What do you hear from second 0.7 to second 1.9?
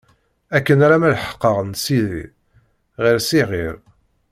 alamma leḥqeɣ- n